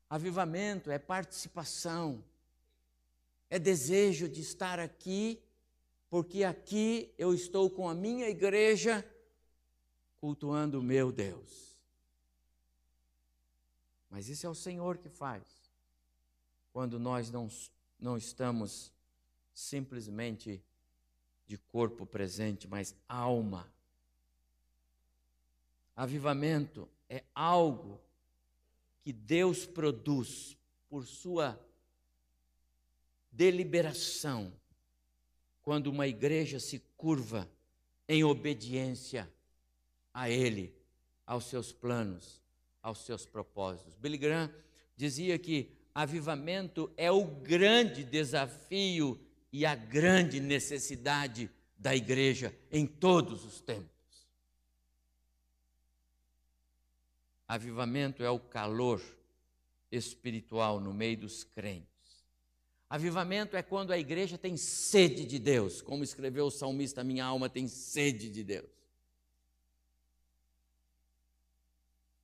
[0.10, 2.24] Avivamento é participação,
[3.50, 5.41] é desejo de estar aqui,
[6.10, 9.06] porque aqui eu estou com a minha igreja
[10.15, 11.78] cultuando o meu Deus.
[14.10, 15.43] Mas isso é o Senhor que faz,
[16.72, 17.50] quando nós não,
[18.00, 18.93] não estamos
[19.54, 20.63] simplesmente
[21.46, 23.70] de corpo presente, mas alma.
[25.96, 28.00] Avivamento é algo
[29.08, 30.58] que Deus produz
[30.89, 31.58] por sua
[33.32, 34.52] deliberação,
[35.62, 37.50] quando uma igreja se curva
[38.06, 39.32] em obediência
[40.13, 40.76] a Ele,
[41.26, 42.43] aos seus planos,
[42.82, 43.96] aos seus propósitos.
[43.96, 44.54] Billy Graham
[44.98, 49.17] dizia que avivamento é o grande desafio
[49.54, 53.97] e a grande necessidade da igreja em todos os tempos.
[57.48, 59.02] Avivamento é o calor
[59.92, 61.88] espiritual no meio dos crentes.
[62.90, 67.50] Avivamento é quando a igreja tem sede de Deus, como escreveu o salmista: Minha alma
[67.50, 68.70] tem sede de Deus.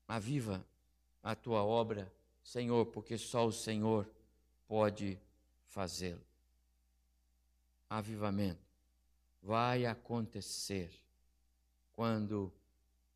[0.07, 0.65] Aviva
[1.21, 4.09] a tua obra, Senhor, porque só o Senhor
[4.67, 5.17] pode
[5.67, 6.21] fazê-lo.
[7.89, 8.61] Avivamento
[9.41, 10.91] vai acontecer
[11.93, 12.51] quando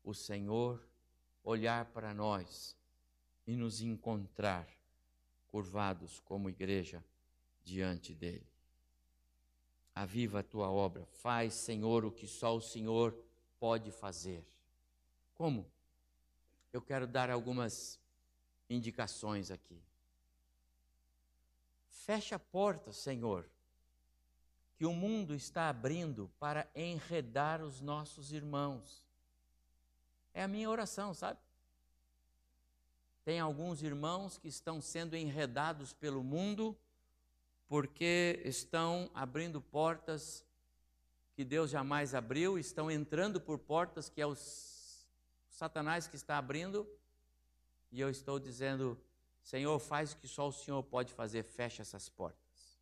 [0.04, 0.87] o Senhor
[1.48, 2.76] olhar para nós
[3.46, 4.68] e nos encontrar
[5.46, 7.02] curvados como igreja
[7.64, 8.46] diante dele.
[9.94, 13.16] Aviva a tua obra, faz, Senhor, o que só o Senhor
[13.58, 14.46] pode fazer.
[15.34, 15.66] Como?
[16.70, 17.98] Eu quero dar algumas
[18.68, 19.82] indicações aqui.
[21.88, 23.48] Fecha a porta, Senhor,
[24.76, 29.07] que o mundo está abrindo para enredar os nossos irmãos.
[30.38, 31.40] É a minha oração, sabe?
[33.24, 36.78] Tem alguns irmãos que estão sendo enredados pelo mundo
[37.66, 40.44] porque estão abrindo portas
[41.34, 44.36] que Deus jamais abriu, estão entrando por portas que é o
[45.50, 46.88] Satanás que está abrindo,
[47.90, 48.96] e eu estou dizendo:
[49.42, 52.78] Senhor, faz o que só o Senhor pode fazer, fecha essas portas,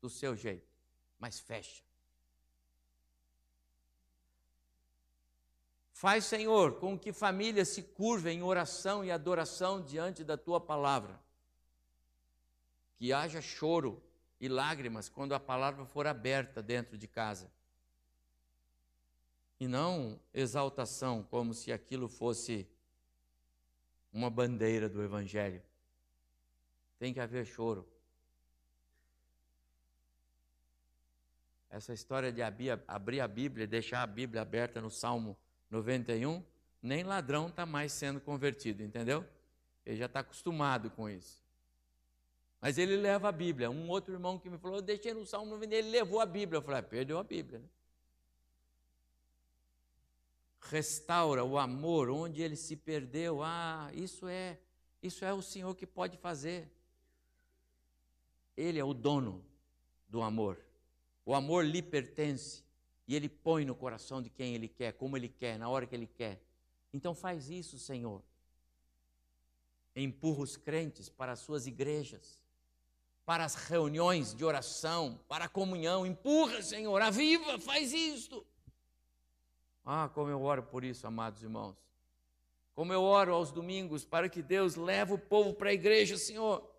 [0.00, 0.72] do seu jeito,
[1.18, 1.83] mas fecha.
[6.04, 11.18] Faz, Senhor, com que famílias se curvem em oração e adoração diante da tua palavra.
[12.98, 14.02] Que haja choro
[14.38, 17.50] e lágrimas quando a palavra for aberta dentro de casa.
[19.58, 22.68] E não exaltação, como se aquilo fosse
[24.12, 25.62] uma bandeira do Evangelho.
[26.98, 27.88] Tem que haver choro.
[31.70, 35.34] Essa história de abrir a Bíblia deixar a Bíblia aberta no Salmo
[35.70, 36.42] 91,
[36.82, 39.24] nem ladrão está mais sendo convertido, entendeu?
[39.84, 41.44] Ele já está acostumado com isso.
[42.60, 43.70] Mas ele leva a Bíblia.
[43.70, 46.56] Um outro irmão que me falou, eu deixei no Salmo 91, ele levou a Bíblia.
[46.56, 47.58] Eu falei, ah, perdeu a Bíblia.
[47.58, 47.68] Né?
[50.62, 53.42] Restaura o amor onde ele se perdeu.
[53.42, 54.58] Ah, isso é,
[55.02, 56.72] isso é o Senhor que pode fazer.
[58.56, 59.44] Ele é o dono
[60.08, 60.58] do amor.
[61.26, 62.63] O amor lhe pertence.
[63.06, 65.94] E Ele põe no coração de quem Ele quer, como Ele quer, na hora que
[65.94, 66.40] Ele quer.
[66.92, 68.22] Então faz isso, Senhor.
[69.96, 72.40] Empurra os crentes para as suas igrejas,
[73.24, 76.06] para as reuniões de oração, para a comunhão.
[76.06, 78.44] Empurra, Senhor, aviva, faz isto.
[79.84, 81.76] Ah, como eu oro por isso, amados irmãos.
[82.74, 86.73] Como eu oro aos domingos para que Deus leve o povo para a igreja, Senhor.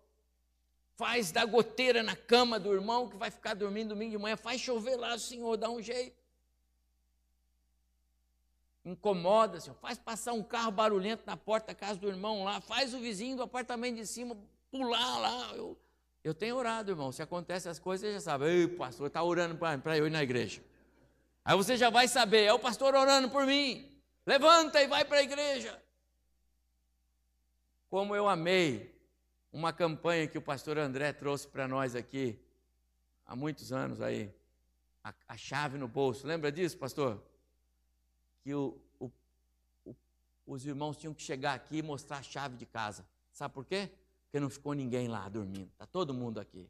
[0.96, 4.34] Faz da goteira na cama do irmão que vai ficar dormindo domingo de manhã.
[4.34, 6.16] Faz chover lá, Senhor, dá um jeito.
[8.82, 9.76] Incomoda, Senhor.
[9.76, 12.62] Faz passar um carro barulhento na porta da casa do irmão lá.
[12.62, 14.34] Faz o vizinho do apartamento de cima
[14.70, 15.54] pular lá.
[15.54, 15.78] Eu,
[16.24, 17.12] eu tenho orado, irmão.
[17.12, 18.46] Se acontece as coisas, você já sabe.
[18.46, 20.62] Ei, pastor, está orando para eu ir na igreja.
[21.44, 22.44] Aí você já vai saber.
[22.44, 24.00] É o pastor orando por mim.
[24.24, 25.78] Levanta e vai para a igreja.
[27.90, 28.95] Como eu amei
[29.56, 32.38] uma campanha que o pastor André trouxe para nós aqui
[33.24, 34.30] há muitos anos aí,
[35.02, 36.26] a, a, chave no bolso.
[36.26, 37.22] Lembra disso, pastor?
[38.42, 39.10] Que o, o,
[39.86, 39.96] o,
[40.46, 43.06] os irmãos tinham que chegar aqui e mostrar a chave de casa.
[43.32, 43.90] Sabe por quê?
[44.24, 45.70] Porque não ficou ninguém lá dormindo.
[45.72, 46.68] Está todo mundo aqui.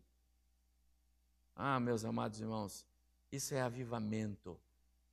[1.57, 2.87] Ah, meus amados irmãos,
[3.33, 4.57] isso é avivamento.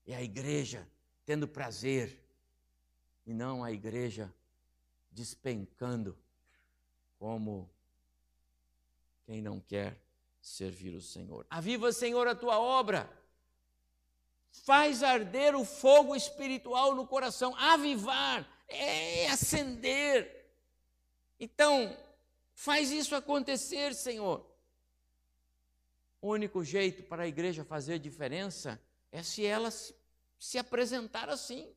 [0.06, 0.88] É a igreja
[1.26, 2.24] tendo prazer
[3.26, 4.32] e não a igreja
[5.10, 6.16] despencando
[7.24, 7.74] como
[9.24, 9.98] quem não quer
[10.42, 11.48] servir o Senhor.
[11.50, 13.10] Aviva, Senhor, a tua obra.
[14.52, 17.56] Faz arder o fogo espiritual no coração.
[17.56, 20.54] Avivar é acender.
[21.40, 21.98] Então,
[22.54, 24.46] faz isso acontecer, Senhor.
[26.20, 28.78] O único jeito para a igreja fazer diferença
[29.14, 29.96] é se ela se,
[30.38, 31.74] se apresentar assim.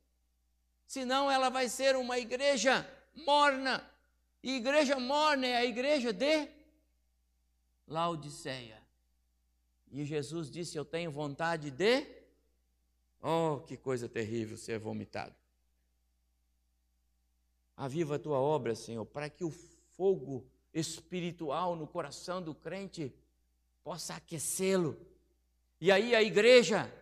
[0.88, 2.84] Senão ela vai ser uma igreja
[3.14, 3.95] morna.
[4.42, 6.48] E igreja morna é a igreja de
[7.86, 8.82] Laodiceia.
[9.90, 12.06] E Jesus disse: Eu tenho vontade de.
[13.22, 15.34] Oh, que coisa terrível ser vomitado.
[17.76, 23.14] Aviva a tua obra, Senhor, para que o fogo espiritual no coração do crente
[23.82, 24.96] possa aquecê-lo.
[25.80, 26.92] E aí a igreja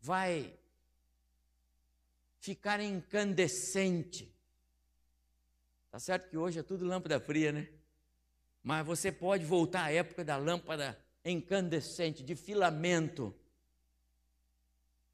[0.00, 0.58] vai
[2.42, 4.28] ficar incandescente.
[5.92, 7.68] Tá certo que hoje é tudo lâmpada fria, né?
[8.64, 13.32] Mas você pode voltar à época da lâmpada incandescente, de filamento.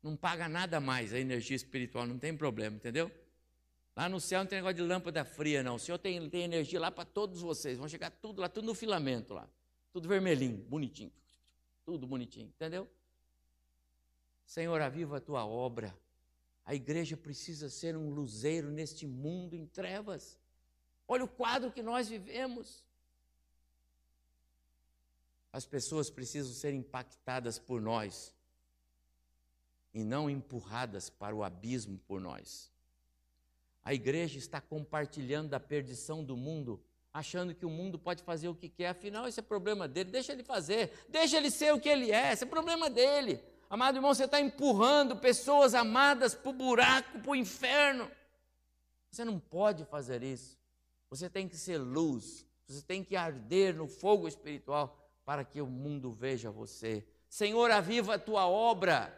[0.02, 3.10] Não paga nada mais a energia espiritual, não tem problema, entendeu?
[3.94, 5.74] Lá no céu não tem negócio de lâmpada fria, não.
[5.74, 7.76] O Senhor tem, tem energia lá para todos vocês.
[7.76, 9.46] Vão chegar tudo lá, tudo no filamento lá.
[9.92, 11.12] Tudo vermelhinho, bonitinho.
[11.84, 12.88] Tudo bonitinho, entendeu?
[14.46, 15.94] Senhor, aviva a tua obra.
[16.68, 20.38] A igreja precisa ser um luzeiro neste mundo em trevas.
[21.08, 22.84] Olha o quadro que nós vivemos.
[25.50, 28.34] As pessoas precisam ser impactadas por nós
[29.94, 32.70] e não empurradas para o abismo por nós.
[33.82, 38.54] A igreja está compartilhando da perdição do mundo, achando que o mundo pode fazer o
[38.54, 41.88] que quer, afinal, esse é problema dele, deixa ele fazer, deixa ele ser o que
[41.88, 43.42] ele é, esse é problema dele.
[43.70, 48.10] Amado irmão, você está empurrando pessoas amadas para o buraco, para o inferno.
[49.10, 50.58] Você não pode fazer isso.
[51.10, 55.66] Você tem que ser luz, você tem que arder no fogo espiritual para que o
[55.66, 57.06] mundo veja você.
[57.28, 59.14] Senhor, aviva a tua obra.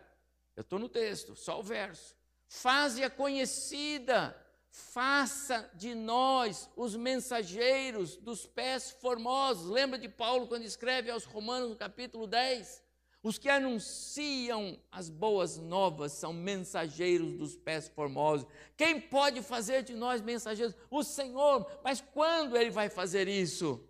[0.56, 2.16] Eu estou no texto, só o verso.
[2.48, 4.36] Faze-a conhecida
[4.70, 9.68] faça de nós os mensageiros dos pés formosos.
[9.68, 12.82] Lembra de Paulo quando escreve aos Romanos no capítulo 10?
[13.22, 18.46] Os que anunciam as boas novas são mensageiros dos pés formosos.
[18.76, 20.74] Quem pode fazer de nós mensageiros?
[20.90, 21.70] O Senhor.
[21.84, 23.84] Mas quando Ele vai fazer isso?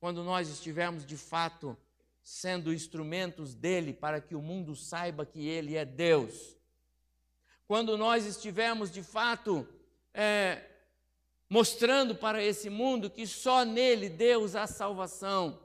[0.00, 1.76] Quando nós estivermos de fato
[2.22, 6.56] sendo instrumentos dele para que o mundo saiba que Ele é Deus
[7.66, 9.66] quando nós estivermos de fato
[10.14, 10.62] é,
[11.50, 15.58] mostrando para esse mundo que só nele Deus há salvação,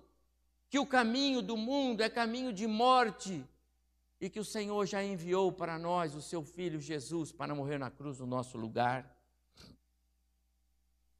[0.71, 3.45] que o caminho do mundo é caminho de morte
[4.21, 7.91] e que o Senhor já enviou para nós o seu filho Jesus para morrer na
[7.91, 9.13] cruz no nosso lugar.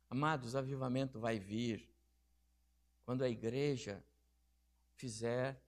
[0.10, 1.86] Amados, avivamento vai vir
[3.04, 4.02] quando a igreja
[4.96, 5.62] fizer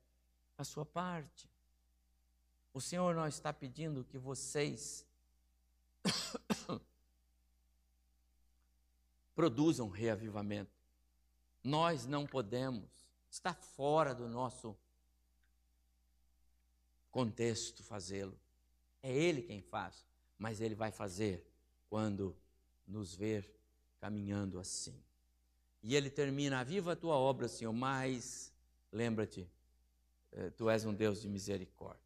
[0.58, 1.52] a sua parte.
[2.74, 5.06] O Senhor não está pedindo que vocês
[9.36, 10.72] produzam reavivamento.
[11.62, 13.03] Nós não podemos,
[13.34, 14.78] está fora do nosso
[17.10, 18.40] contexto fazê-lo.
[19.02, 20.06] É Ele quem faz,
[20.38, 21.44] mas Ele vai fazer
[21.90, 22.38] quando
[22.88, 23.52] nos ver
[24.00, 24.96] caminhando assim.
[25.82, 28.54] E ele termina: Viva a tua obra, Senhor, mas
[28.92, 29.50] lembra-te,
[30.32, 32.00] eh, tu és um Deus de misericórdia.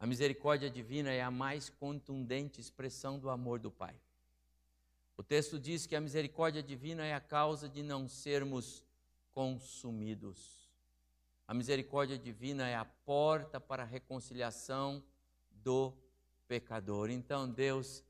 [0.00, 3.94] A misericórdia divina é a mais contundente expressão do amor do Pai.
[5.16, 8.85] O texto diz que a misericórdia divina é a causa de não sermos
[9.36, 10.66] consumidos.
[11.46, 15.04] A misericórdia divina é a porta para a reconciliação
[15.50, 15.92] do
[16.48, 17.10] pecador.
[17.10, 18.02] Então, Deus,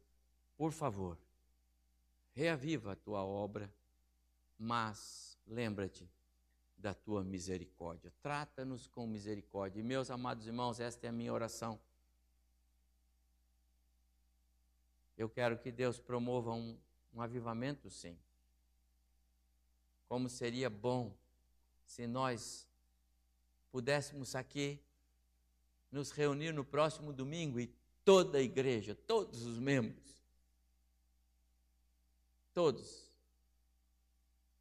[0.56, 1.18] por favor,
[2.32, 3.68] reaviva a tua obra,
[4.56, 6.08] mas lembra-te
[6.78, 8.12] da tua misericórdia.
[8.22, 9.80] Trata-nos com misericórdia.
[9.80, 11.76] E, meus amados irmãos, esta é a minha oração.
[15.18, 16.78] Eu quero que Deus promova um,
[17.12, 18.16] um avivamento, sim.
[20.08, 21.16] Como seria bom
[21.84, 22.68] se nós
[23.70, 24.80] pudéssemos aqui
[25.90, 27.72] nos reunir no próximo domingo e
[28.04, 30.22] toda a igreja, todos os membros,
[32.52, 33.10] todos,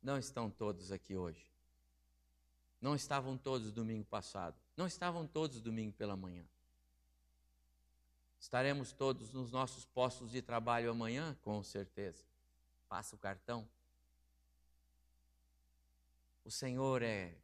[0.02, 1.46] não estão todos aqui hoje.
[2.80, 4.56] Não estavam todos domingo passado.
[4.78, 6.46] Não estavam todos domingo pela manhã.
[8.40, 11.36] Estaremos todos nos nossos postos de trabalho amanhã?
[11.42, 12.24] Com certeza.
[12.88, 13.68] Passa o cartão.
[16.46, 17.36] O Senhor é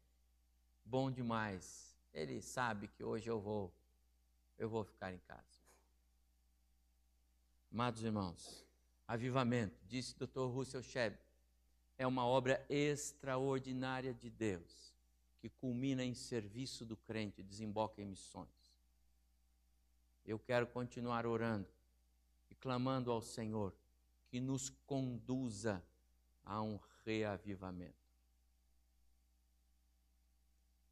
[0.85, 1.97] bom demais.
[2.13, 3.73] Ele sabe que hoje eu vou
[4.59, 5.59] eu vou ficar em casa.
[7.71, 8.63] Amados irmãos,
[9.07, 10.41] avivamento, disse Dr.
[10.41, 11.17] Russell Shebb,
[11.97, 14.93] é uma obra extraordinária de Deus,
[15.39, 18.49] que culmina em serviço do crente, desemboca em missões.
[20.23, 21.67] Eu quero continuar orando
[22.51, 23.73] e clamando ao Senhor
[24.29, 25.83] que nos conduza
[26.45, 28.00] a um reavivamento.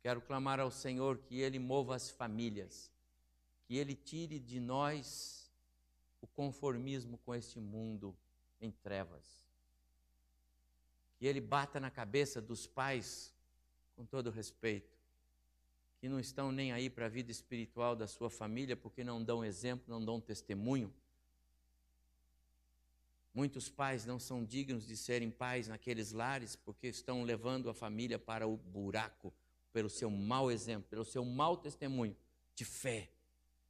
[0.02, 2.90] Quero clamar ao Senhor que Ele mova as famílias,
[3.68, 5.52] que Ele tire de nós
[6.22, 8.16] o conformismo com este mundo
[8.62, 9.44] em trevas.
[11.18, 13.34] Que Ele bata na cabeça dos pais,
[13.96, 14.98] com todo respeito,
[16.00, 19.44] que não estão nem aí para a vida espiritual da sua família porque não dão
[19.44, 20.94] exemplo, não dão testemunho.
[23.34, 28.18] Muitos pais não são dignos de serem pais naqueles lares porque estão levando a família
[28.18, 29.34] para o buraco
[29.72, 32.16] pelo seu mau exemplo, pelo seu mau testemunho
[32.56, 33.10] de fé,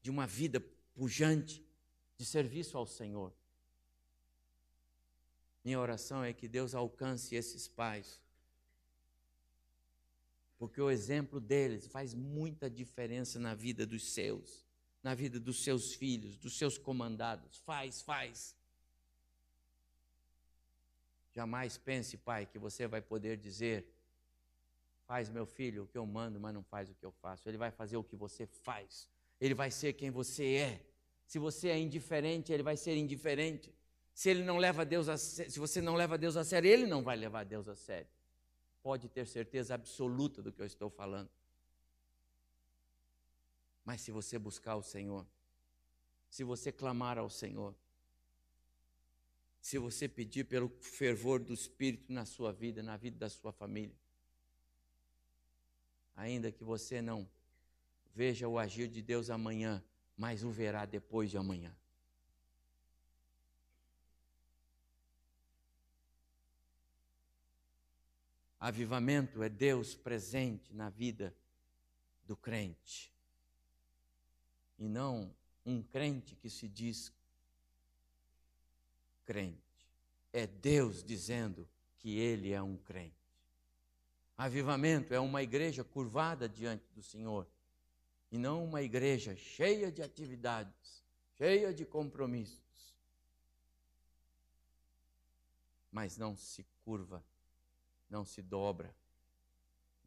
[0.02, 0.60] de uma vida
[0.94, 1.66] pujante,
[2.18, 3.34] de serviço ao Senhor.
[5.64, 8.20] Minha oração é que Deus alcance esses pais,
[10.58, 14.66] porque o exemplo deles faz muita diferença na vida dos seus,
[15.02, 17.60] na vida dos seus filhos, dos seus comandados.
[17.60, 18.56] Faz, faz.
[21.34, 23.88] Jamais pense, pai, que você vai poder dizer
[25.10, 27.50] Faz, meu filho, o que eu mando, mas não faz o que eu faço.
[27.50, 29.10] Ele vai fazer o que você faz.
[29.42, 30.86] Ele vai ser quem você é.
[31.26, 33.74] Se você é indiferente, ele vai ser indiferente.
[34.14, 37.02] Se ele não leva Deus a se você não leva Deus a sério, ele não
[37.02, 38.08] vai levar Deus a sério.
[38.84, 41.32] Pode ter certeza absoluta do que eu estou falando.
[43.84, 45.26] Mas se você buscar o Senhor,
[46.30, 47.74] se você clamar ao Senhor,
[49.60, 53.98] se você pedir pelo fervor do Espírito na sua vida, na vida da sua família,
[56.20, 57.28] ainda que você não
[58.14, 59.82] veja o agir de Deus amanhã,
[60.18, 61.74] mas o verá depois de amanhã.
[68.60, 71.34] Avivamento é Deus presente na vida
[72.26, 73.14] do crente.
[74.78, 75.34] E não
[75.66, 77.14] um crente que se diz
[79.24, 79.90] crente.
[80.34, 81.66] É Deus dizendo
[81.98, 83.19] que ele é um crente.
[84.40, 87.46] Avivamento é uma igreja curvada diante do Senhor
[88.32, 91.04] e não uma igreja cheia de atividades,
[91.38, 92.96] cheia de compromissos,
[95.92, 97.22] mas não se curva,
[98.10, 98.96] não se dobra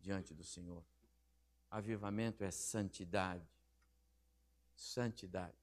[0.01, 0.83] diante do Senhor.
[1.71, 3.47] Avivamento é santidade.
[4.75, 5.59] Santidade.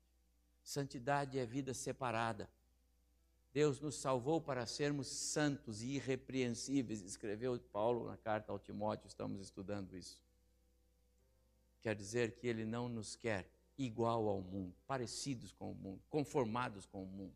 [0.62, 2.48] Santidade é vida separada.
[3.52, 9.42] Deus nos salvou para sermos santos e irrepreensíveis, escreveu Paulo na carta ao Timóteo, estamos
[9.42, 10.22] estudando isso.
[11.82, 16.86] Quer dizer que ele não nos quer igual ao mundo, parecidos com o mundo, conformados
[16.86, 17.36] com o mundo.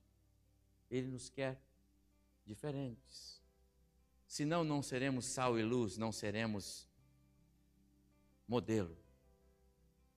[0.91, 1.59] Ele nos quer
[2.45, 3.41] diferentes.
[4.27, 6.87] Senão não seremos sal e luz, não seremos
[8.47, 8.97] modelo.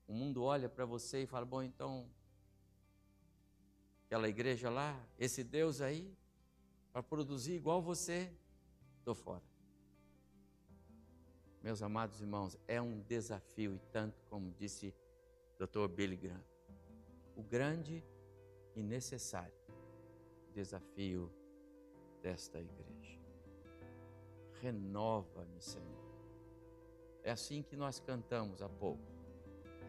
[0.07, 2.09] O mundo olha para você e fala: bom, então
[4.17, 6.11] aquela igreja lá, esse Deus aí,
[6.91, 8.33] para produzir igual você,
[8.99, 9.43] estou fora.
[11.63, 14.95] Meus amados irmãos, é um desafio, e tanto como disse
[15.59, 15.87] Dr.
[15.89, 16.43] Billy Graham,
[17.37, 18.03] o grande
[18.75, 19.53] e necessário
[20.55, 21.31] desafio
[22.23, 23.21] desta igreja.
[24.63, 26.07] Renova-me, Senhor.
[27.23, 29.05] É assim que nós cantamos há pouco.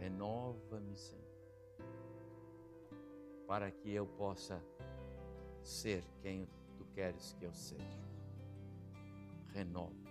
[0.02, 1.27] Renova-me, Senhor
[3.48, 4.62] para que eu possa
[5.64, 8.00] ser quem tu queres que eu seja.
[9.54, 10.07] Renova.